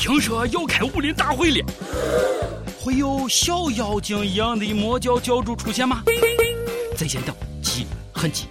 [0.00, 1.62] 听说要开武林大会了，
[2.80, 6.02] 会有小妖精一样的魔教教主出现吗？
[6.96, 8.46] 在线等，急，很急。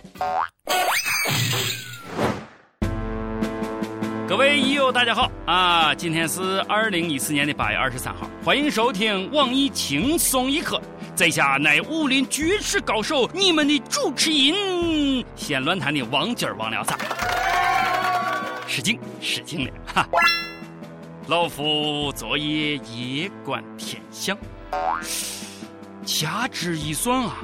[4.28, 5.96] 各位益友，大家好啊！
[5.96, 10.79] 今天是二零一四年的八月二十三号，欢迎收听网易轻松一刻。
[11.16, 16.95] 在下乃武林绝世高手，你们的主持人，先乱谈的王今儿忘了啥？
[18.68, 20.08] 失敬失敬了哈！
[21.30, 24.36] 老夫昨夜夜观天象，
[26.04, 27.38] 掐指一算啊，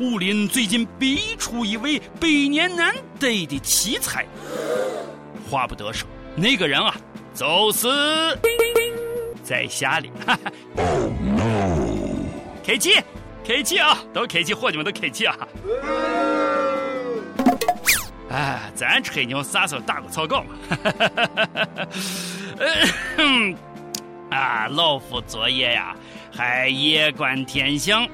[0.00, 4.26] 武林最近必出一位百年难得的奇才。
[5.48, 6.04] 话不多说，
[6.34, 6.96] 那个人啊，
[7.32, 7.86] 就是
[9.44, 10.08] 在下的。
[10.74, 12.26] Oh no！
[12.66, 13.00] 客气，
[13.46, 15.38] 客气啊，都客气，伙计们都客气啊。
[18.30, 20.56] 哎，咱吹牛啥时候打过草稿嘛？
[24.30, 25.94] 啊，老夫昨夜呀，
[26.34, 28.08] 还夜观天象，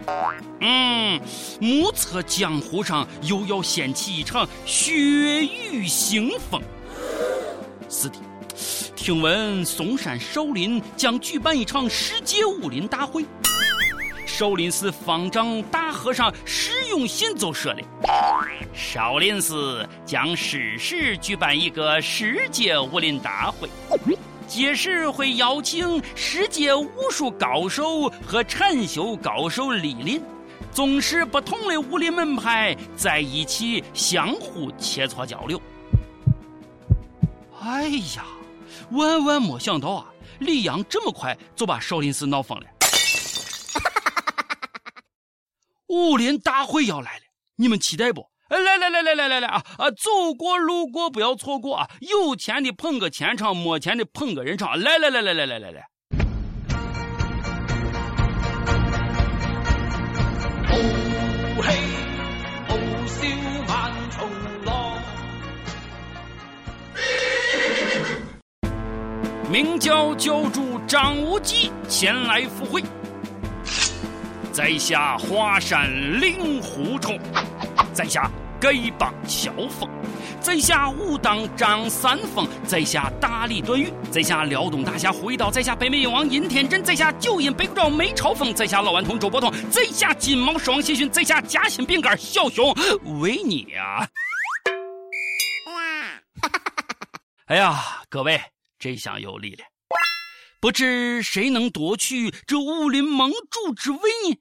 [0.60, 1.20] 嗯，
[1.60, 6.60] 目测江湖上又要掀起一场血雨腥风。
[7.88, 8.16] 是的，
[8.96, 13.24] 听闻嵩山少林将举办一场世界武林大会。
[14.26, 17.80] 少林寺方丈大和尚释永信就说了
[18.74, 23.68] ：“少林寺将适时举办一个世界武林大会，
[24.48, 30.22] 届时会邀请世界武术高手和禅修高手莅临，
[30.72, 35.60] 纵使不同的武林门派在一起相互切磋交流。”
[37.60, 38.24] 哎呀，
[38.92, 40.06] 万万没想到啊！
[40.38, 42.66] 李阳这么快就把少林寺闹疯了。
[45.88, 47.22] 武林大会要来了，
[47.56, 48.26] 你们期待不？
[48.48, 49.90] 来来来来来来来啊啊！
[49.90, 51.90] 走过路过不要错过啊！
[52.00, 54.80] 有钱的捧个钱场，没钱的捧个人场。
[54.80, 55.86] 来来来来来来来来！
[60.70, 60.74] 哦
[61.62, 61.76] 嘿，
[62.68, 62.74] 傲
[63.06, 63.26] 笑
[63.68, 64.26] 万重
[64.64, 64.98] 浪。
[69.50, 72.82] 明教教主张无忌前来赴会。
[74.50, 77.18] 在下华山令狐冲，
[77.98, 79.90] 在下丐帮乔峰，
[80.40, 92.72] 在下武当张三丰，在下大理段誉，在下辽东大侠胡一刀，在下北美鹰王尹天真，在下九阴白骨爪梅超风，在下老顽童周伯通，在下金毛双喜讯，在下夹心饼干小熊
[93.20, 94.06] 维尼啊！
[97.46, 98.40] 哎呀，各位，
[98.78, 99.64] 这下有力了，
[100.60, 103.98] 不知谁能夺取这武林盟主之位
[104.28, 104.38] 呢？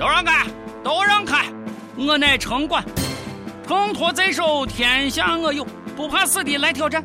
[0.00, 0.46] 都让开，
[0.82, 1.44] 都让开！
[1.94, 2.82] 我乃城管，
[3.68, 5.62] 秤砣在手，天下我有，
[5.94, 7.04] 不怕死的来挑战。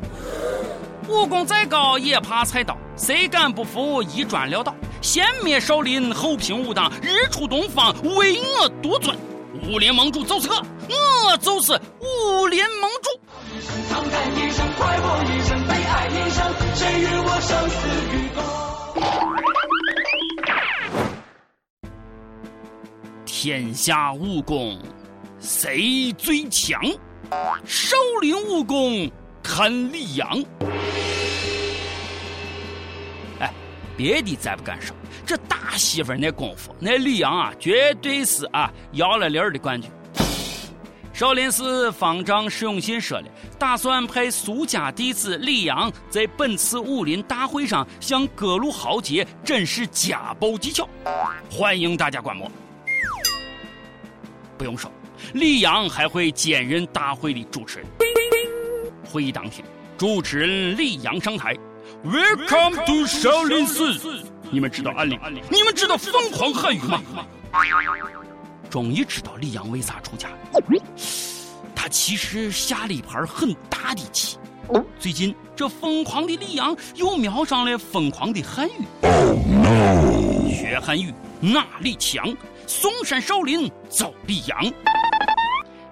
[1.06, 4.74] 武功再高也怕菜刀，谁敢不服一砖撂倒？
[5.02, 9.14] 先灭少林，后平武当，日出东方，唯我独尊。
[9.68, 10.56] 武林盟主就是我，
[10.88, 13.10] 我就是武林盟主。
[13.54, 19.35] 一生长叹一声，快活一生，悲哀一生，谁与我生死与共？
[23.38, 24.80] 天下武功
[25.38, 26.80] 谁最强？
[27.66, 29.10] 少林武功
[29.42, 30.42] 看李阳。
[33.38, 33.52] 哎，
[33.94, 39.90] 别的咱不敢说，这大媳妇那功夫，那李阳啊，绝对是啊摇了铃的冠军。
[41.12, 50.88] 少林寺方丈释永信说了，打算派苏家弟子李阳在本次武林大会上向各路豪杰展示家暴技巧，
[51.50, 52.50] 欢迎大家观摩。
[54.56, 54.90] 不用说，
[55.34, 57.86] 李阳还会兼任大会的主持人。
[59.04, 59.64] 会议当天，
[59.96, 61.54] 主持人李阳上台
[62.04, 64.22] ，Welcome to 少林寺。
[64.50, 65.18] 你们知道安利？
[65.50, 67.00] 你们知道疯狂汉语吗？
[68.68, 70.36] 终于知道李阳为啥出家了。
[71.74, 74.36] 他其实下了一盘很大的棋。
[74.98, 78.84] 最近，这疯狂的李阳又瞄上了疯狂的汉语。
[80.52, 82.36] 学汉语哪里强？
[82.66, 84.60] 嵩山少林走李阳，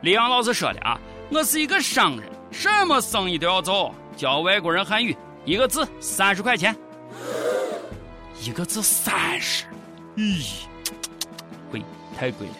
[0.03, 0.99] 李阳老师说的啊，
[1.31, 6.75] 我是一个商人，什么生意都要做，教外国人汉语，一个字三十块钱，
[8.43, 9.67] 一个字三十，
[10.17, 10.65] 咦，
[11.71, 11.81] 贵，
[12.19, 12.55] 太贵了。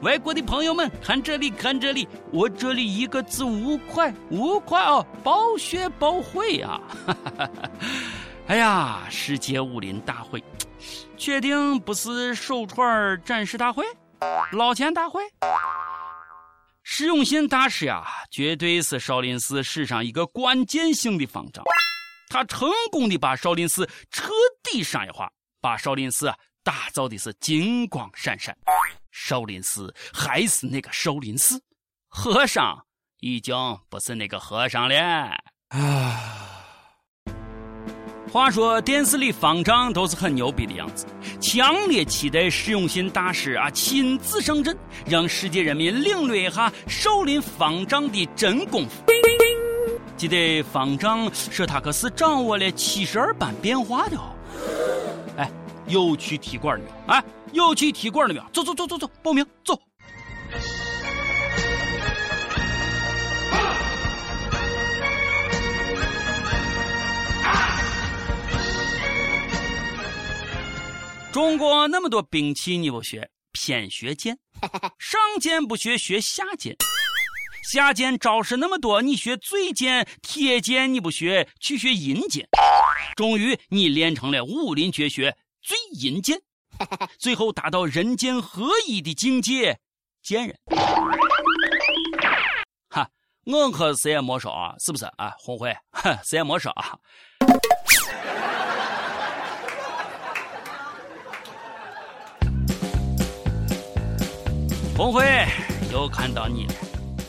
[0.00, 6.80] 外国的朋友们，看这里，看这里，我这里一个字五块，五块哦，包学包会啊。
[7.06, 7.70] 哈哈哈哈
[8.48, 10.42] 哎呀，世界武林大会，
[11.16, 13.84] 确定不是手串展示大会、
[14.52, 15.20] 捞钱大会？
[16.84, 21.64] 释永信大师呀，绝对是少林寺史上一个关键性的方丈。
[22.28, 24.30] 他成功的把少林寺彻
[24.62, 25.28] 底商业化，
[25.60, 26.32] 把少林寺
[26.62, 28.56] 打造的是金光闪闪。
[29.10, 31.60] 少林寺还是那个少林寺，
[32.06, 32.86] 和尚
[33.18, 33.56] 已经
[33.88, 34.96] 不是那个和尚了。
[35.70, 36.35] 啊。
[38.36, 41.06] 话说电视里方丈都是很牛逼的样子，
[41.40, 49.02] 强烈期待释永信大师啊亲自上阵，让世界人民领略一下少林方丈的真功夫。
[50.18, 54.24] 记得方丈说他可是掌握了七十二般变化的哦。
[55.38, 55.50] 哎，
[55.86, 57.14] 有去踢馆的没有？
[57.14, 58.44] 哎，有去踢馆的没有？
[58.52, 59.80] 走走走走走，报名走。
[71.36, 74.34] 中国那么多兵器你不学，偏学剑；
[74.98, 76.74] 上剑不学，学下剑；
[77.70, 82.48] 下剑招式那么多，你学醉剑、铁剑你不学，去学银剑。
[83.16, 86.40] 终于你练成了武林绝学醉银剑，
[87.20, 89.78] 最后达到人剑合一的境界，
[90.22, 90.58] 贱人。
[92.88, 93.06] 哈，
[93.44, 95.34] 我可谁也没说啊，是不是啊？
[95.38, 95.76] 红会，
[96.24, 96.98] 谁也没说啊。
[104.96, 105.22] 红辉
[105.92, 106.74] 又看到你了，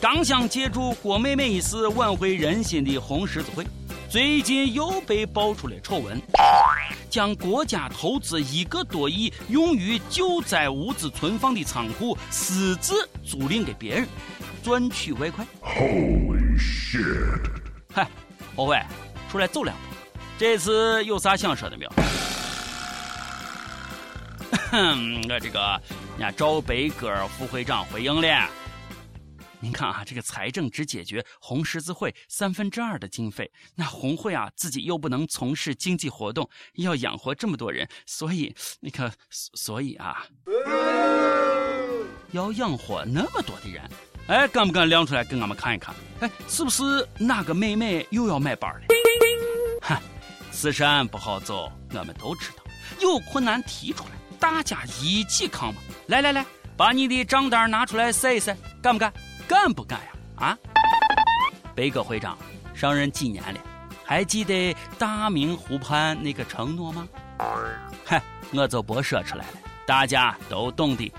[0.00, 3.62] 刚想借助郭美美一事挽回人心的红十字会，
[4.08, 6.18] 最近又被爆出了丑闻，
[7.10, 14.08] 将国家投资一个多亿用于救灾物资存放的仓库私自租赁给别人，
[14.62, 15.46] 赚取外快。
[15.60, 17.50] Holy shit！
[17.92, 18.08] 嗨，
[18.56, 18.80] 红辉，
[19.30, 21.92] 出来走两步，这次有啥想说的没有？
[24.70, 25.80] 哼，我这个。
[26.18, 28.50] 人家赵北哥副会长回应了，
[29.60, 40.26] 您看啊，这个财政只解决红十字会三分之二的经费，那红会啊自己又不能从事经济活动，要养活这么多人，所以那个，所以啊，
[42.32, 43.88] 要养活那么多的人，
[44.26, 45.94] 哎，敢不敢亮出来给俺们看一看？
[46.20, 48.86] 哎，是不是哪个妹妹又要买班了？
[49.82, 50.02] 哈，
[50.50, 52.64] 此山不好走，我们都知道，
[53.00, 54.10] 有困难提出来。
[54.38, 55.80] 大家一起扛嘛！
[56.06, 56.44] 来来来，
[56.76, 59.12] 把你的账单拿出来晒一晒，干不干？
[59.46, 60.06] 干不干呀？
[60.36, 60.58] 啊！
[61.74, 62.38] 贝哥会长
[62.74, 63.60] 上任几年了？
[64.04, 67.06] 还记得大明湖畔那个承诺吗？
[68.04, 69.52] 嗨，我就不说出来了，
[69.86, 71.12] 大家都懂的。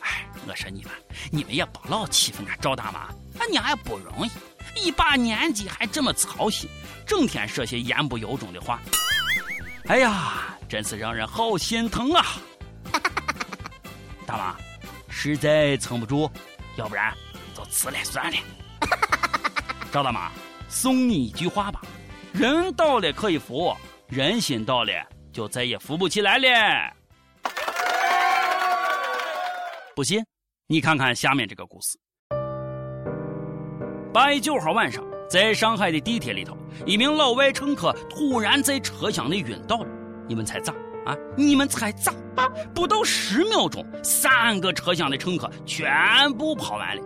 [0.00, 0.92] 哎，我说你们，
[1.30, 3.08] 你们也不老欺负俺赵大妈，
[3.38, 4.30] 俺娘也不容易，
[4.86, 6.68] 一把年纪还这么操心，
[7.06, 8.80] 整天说些言不由衷的话。
[9.88, 10.56] 哎呀！
[10.72, 12.24] 真是让人好心疼啊！
[14.24, 14.56] 大妈，
[15.06, 16.30] 实在撑不住，
[16.78, 17.12] 要不然
[17.54, 18.38] 就辞了算了。
[19.92, 20.32] 赵大妈，
[20.70, 21.82] 送你一句话吧：
[22.32, 23.76] 人倒了可以扶，
[24.08, 24.90] 人心倒了
[25.30, 26.48] 就再也扶不起来了。
[29.94, 30.24] 不信，
[30.68, 31.98] 你看看下面这个故事。
[34.10, 39.98] 八月九号晚上，在上海的地铁里头，一名老外乘客突然在车厢内晕倒了。
[40.32, 40.72] 你们猜咋
[41.04, 41.14] 啊？
[41.36, 42.10] 你们猜咋？
[42.74, 45.86] 不到十秒钟，三个车厢的乘客全
[46.38, 47.02] 部跑完了，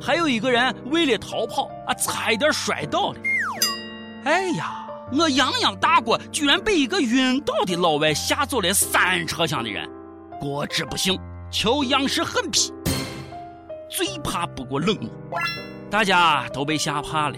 [0.00, 3.18] 还有一个人为了逃跑啊，差一点摔倒了。
[4.24, 9.86] 哎呀，我泱泱大国居然被一个晕倒的老外吓走了三车厢的人，
[10.40, 11.20] 国之不幸，
[11.52, 12.72] 求样式狠批。
[13.90, 15.38] 最怕不过冷漠，
[15.90, 17.36] 大家都被吓怕了，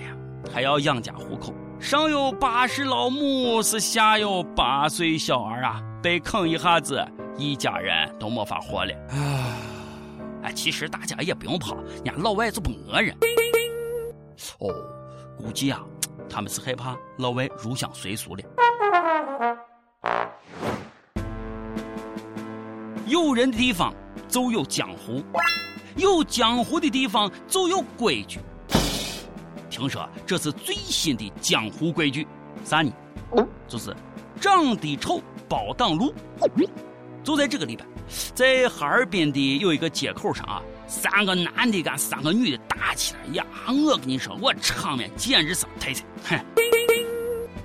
[0.54, 1.52] 还要养家糊口。
[1.80, 5.82] 上有八十老母，是下有八岁小儿啊！
[6.02, 7.02] 被坑一下子，
[7.38, 8.92] 一家人都没法活了。
[10.42, 13.16] 哎，其实大家也不用怕，人家老外就不讹人。
[14.58, 14.68] 哦，
[15.38, 15.80] 估计啊，
[16.28, 18.42] 他们是害怕老外入乡随俗了。
[23.06, 23.92] 有人的地方
[24.28, 25.22] 就有江湖，
[25.96, 28.38] 有江湖的地方就有规矩。
[29.80, 32.28] 听说这是最新的江湖规矩，
[32.64, 32.92] 啥呢？
[33.66, 33.96] 就是
[34.38, 36.12] 长得丑包挡路。
[37.24, 37.84] 就在这个礼拜，
[38.34, 43.46] 在哈尔滨的有一个街口上啊，三个男的跟三个女的打起来呀！
[43.68, 46.06] 我跟你说，我场面简直是太惨。
[46.24, 46.38] 哼，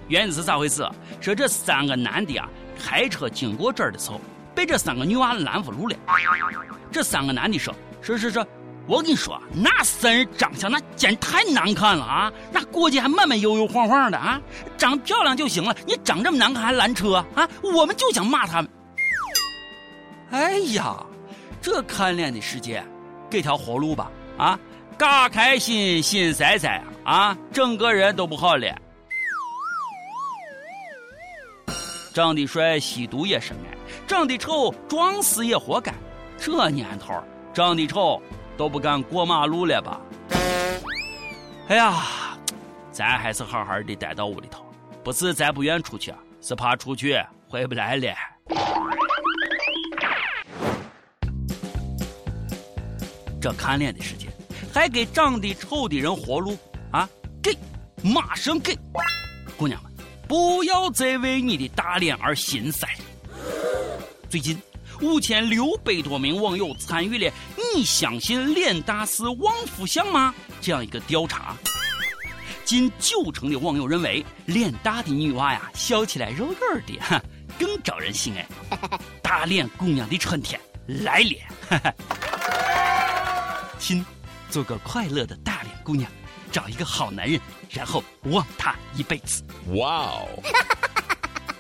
[0.07, 0.87] 原因是咋回事？
[1.19, 4.21] 说这三个男的啊，开车经过这儿的时候，
[4.53, 5.97] 被这三个女娃拦住路了。
[6.91, 8.47] 这三个男的说：“说说说，
[8.87, 12.31] 我跟你说，那三人长相那简直太难看了啊！
[12.51, 14.39] 那过去还慢慢悠悠晃晃的啊，
[14.77, 17.49] 长漂亮就行了，你长这么难看还拦车啊？
[17.63, 18.69] 我们就想骂他们。
[20.29, 21.03] 哎呀，
[21.61, 22.83] 这看脸的世界，
[23.29, 24.59] 给条活路吧啊！
[24.97, 28.67] 嘎开心，心塞塞啊，整个人都不好了。
[32.13, 33.77] 长得帅吸毒也是爱，
[34.07, 35.93] 长得丑撞死也活该。
[36.37, 37.13] 这年头，
[37.53, 38.21] 长得丑
[38.57, 39.99] 都不敢过马路了吧？
[41.67, 42.37] 哎呀，
[42.91, 44.65] 咱还是好好的待到屋里头，
[45.03, 47.19] 不是咱不愿出去，是怕出去
[47.49, 48.15] 回不来了。
[53.41, 54.27] 这看脸的世界，
[54.73, 56.57] 还给长得丑的人活路
[56.91, 57.07] 啊？
[57.43, 57.57] 给，
[58.03, 58.77] 马上给！
[59.57, 59.91] 姑娘们。
[60.27, 62.87] 不要再为你的大脸而心塞。
[64.29, 64.61] 最近，
[65.01, 67.31] 五千六百多名网友参与了
[67.75, 71.55] “你相信脸大是旺夫相吗”这样一个调查，
[72.65, 77.21] 近九成的网友认为脸大的女娃呀，笑起来肉肉的，哈，
[77.59, 78.45] 更招人喜爱。
[79.21, 81.93] 大脸姑娘的春天来了，
[83.79, 84.03] 亲，
[84.49, 86.11] 做个快乐的大脸姑娘。
[86.51, 87.37] 找一个好男人，
[87.69, 89.43] 然后忘他一辈子。
[89.73, 90.27] 哇哦！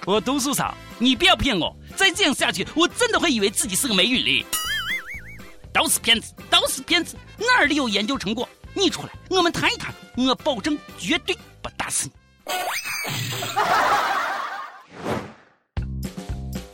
[0.05, 1.75] 我读书少，你不要骗我。
[1.95, 4.45] 再这样下去，我真的会以为自己是个美女哩。
[5.73, 8.47] 都是骗子，都是骗子，哪里有研究成果？
[8.75, 12.53] 你出来，我们谈一谈，我保证绝对不打死你。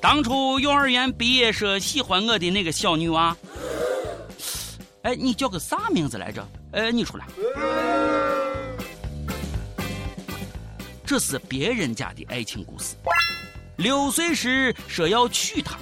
[0.01, 3.35] 当初幼儿园毕业说喜欢我的那个小女娃，
[5.03, 6.45] 哎，你叫个啥名字来着？
[6.73, 7.25] 哎，你出来。
[11.11, 12.95] 这是别人家的爱情故事。
[13.75, 15.77] 六岁时说要娶她，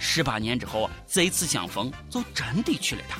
[0.00, 3.18] 十八年之后再次相逢，就真的娶了她。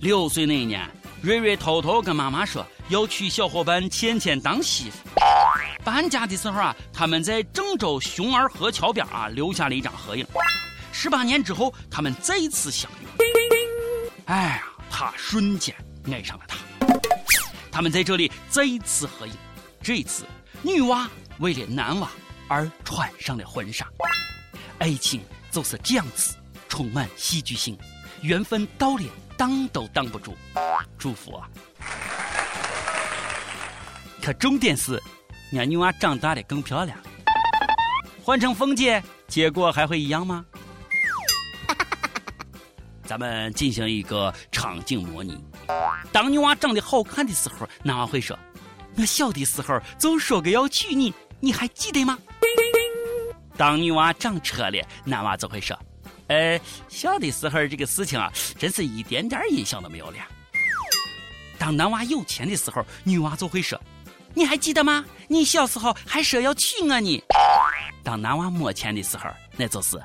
[0.00, 0.84] 六岁那一年，
[1.22, 4.96] 瑞瑞偷偷跟妈妈说要娶小伙伴倩倩当媳妇。
[5.84, 10.26] 搬家的时候啊，他们在郑州熊儿河桥边啊留下了一张合影。
[10.90, 13.06] 十八年之后，他们再次相遇。
[14.24, 15.72] 哎呀，他瞬间
[16.10, 16.58] 爱上了她。
[17.70, 19.32] 他们在这里再次合影。
[19.86, 20.24] 这一次，
[20.62, 22.10] 女娃为了男娃
[22.48, 23.86] 而穿上了婚纱，
[24.80, 26.34] 爱情就是这样子，
[26.68, 27.78] 充满戏剧性，
[28.20, 29.04] 缘分到了
[29.36, 30.36] 挡都挡不住。
[30.98, 31.48] 祝福啊！
[34.20, 35.00] 可重点是，
[35.52, 36.98] 俺女娃长大了更漂亮。
[38.24, 40.44] 换成凤姐，结果还会一样吗？
[43.06, 45.38] 咱们进行一个场景模拟：
[46.10, 48.36] 当女娃长得好看的时候，男娃会说。
[48.98, 52.18] 我小的时候就说个要娶你，你还记得吗？
[53.56, 55.78] 当女娃长车了，男娃就会说
[56.28, 60.18] ：“呃，小的时候这个事情啊，真是一点点印象都没有了。”
[61.58, 63.80] 当男娃有钱的时候，女娃就会说
[64.34, 65.04] ：“你还记得吗？
[65.28, 67.22] 你小时候还说要娶我呢。”
[68.04, 70.00] 当男娃没钱的时候，那就是，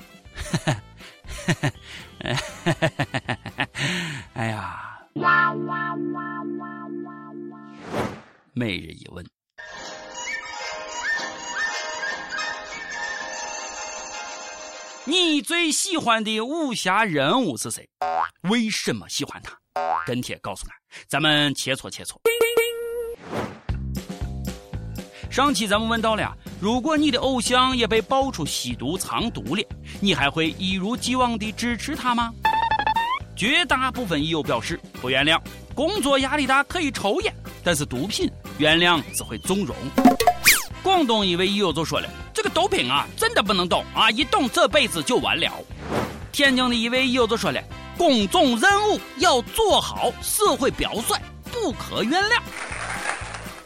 [4.34, 4.88] 哎呀。
[8.54, 9.26] 每日一问：
[15.06, 17.88] 你最喜欢的武侠人物是谁？
[18.50, 19.58] 为什么喜欢他？
[20.06, 20.76] 跟帖告诉俺，
[21.08, 22.18] 咱们切磋切磋。
[25.30, 29.64] 上期咱们问到了，如果你的偶像也被爆出吸毒藏毒了，
[30.02, 32.34] 你还会一如既往的支持他吗？
[33.34, 35.42] 绝大部分友表示不原谅，
[35.74, 38.30] 工作压力大可以抽烟，但是毒品。
[38.62, 39.76] 原谅只会纵容。
[40.84, 45.52] 广东一位友友就说了：“这个毒品啊，真的不能动啊，一动这辈子就完了。”
[46.32, 47.60] 天津的一位友友就说了
[47.98, 51.18] ：“公众任务要做好，社会表率
[51.52, 52.40] 不可原谅。”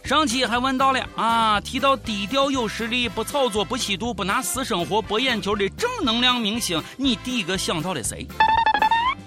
[0.02, 8.26] 上期还问到了啊，提到低调有实力、不炒作、不吸毒、不拿私生活博眼球的正能量明星，你第一个想到了谁？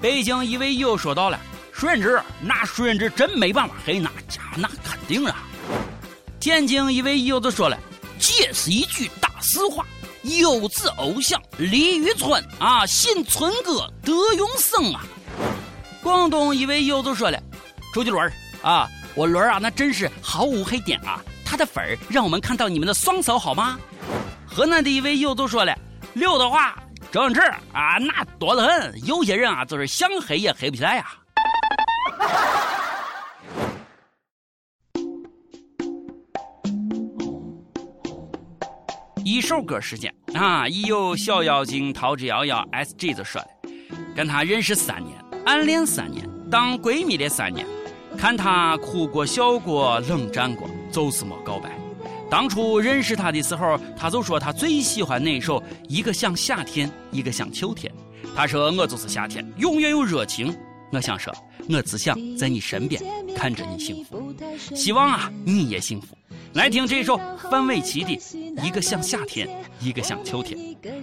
[0.00, 1.38] 北京一位友说到了
[1.75, 5.44] ：“舒润志，那舒润志真没办法黑那家，那肯定啊。”
[6.40, 7.76] 天津一位友子说了
[8.18, 9.85] ：“这是一句大实话，
[10.23, 15.02] 优质偶像李宇春啊，信春哥德永生啊。”
[16.00, 17.38] 广东一位友子说了
[17.92, 23.76] ：“周杰伦啊，我伦啊，那真是毫无黑点啊，他的粉儿让我们看到你们的双手好吗？”
[24.47, 25.76] 河南的一位友子说了
[26.14, 26.73] ：“刘德华、
[27.11, 27.40] 周星驰
[27.73, 31.07] 啊，那多得很，有些人啊，就是想黑也黑不起来呀。”
[39.28, 43.49] 一首歌时间啊，已有小妖精逃之夭夭 S G 就说了，
[44.16, 47.66] 跟他认识三年暗恋三年，当闺蜜的三年，
[48.16, 51.78] 看她哭过、笑过、冷战过，就是没告白。
[52.30, 55.62] 当初认识她的时候，她就说她最喜欢哪首？
[55.90, 57.92] 一个像夏天，一个像秋天。
[58.35, 60.56] 她说我就是夏天，永远有热情。
[60.90, 61.30] 我想说，
[61.68, 63.02] 我只想在你身边
[63.37, 64.35] 看着你幸福。
[64.75, 66.16] 希望啊，你也幸福。
[66.55, 68.11] 来听这首范玮琪的
[68.64, 69.49] 《一个像夏天，
[69.81, 70.59] 一个像秋天》。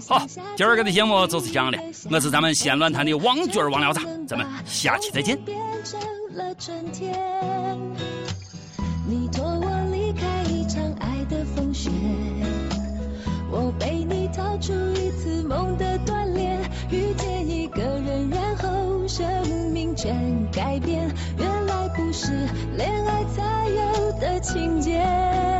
[0.07, 0.25] 好，
[0.55, 1.77] 今儿个的节目就是这样的。
[2.09, 5.37] 我是咱们西安论坛的王军王聊子，咱们下期再见。
[5.45, 5.99] 变成
[6.33, 7.13] 了春天。
[9.07, 11.91] 你托我离开一场爱的风雪，
[13.51, 16.59] 我陪你逃出一次梦的锻炼，
[16.89, 19.25] 遇见一个人，然后生
[19.71, 20.15] 命全
[20.51, 21.07] 改变。
[21.37, 22.31] 原来不是
[22.75, 23.23] 恋爱
[24.45, 25.54] 情节。